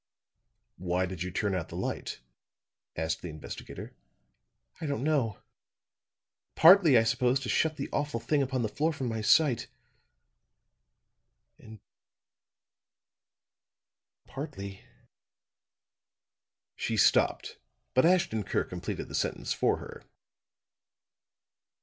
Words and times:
"Why 0.79 1.05
did 1.05 1.21
you 1.21 1.29
turn 1.29 1.53
out 1.53 1.69
the 1.69 1.75
light?" 1.75 2.21
asked 2.95 3.21
the 3.21 3.29
investigator. 3.29 3.93
"I 4.81 4.87
don't 4.87 5.03
know. 5.03 5.37
Partly, 6.55 6.97
I 6.97 7.03
suppose, 7.03 7.39
to 7.41 7.49
shut 7.49 7.77
the 7.77 7.87
awful 7.91 8.19
thing 8.19 8.41
upon 8.41 8.63
the 8.63 8.67
floor 8.67 8.91
from 8.93 9.09
my 9.09 9.21
sight 9.21 9.67
and 11.59 11.79
partly" 14.25 14.83
She 16.75 16.97
stopped, 16.97 17.59
but 17.93 18.03
Ashton 18.03 18.41
Kirk 18.43 18.69
completed 18.69 19.07
the 19.07 19.13
sentence 19.13 19.53
for 19.53 19.77
her. 19.77 20.03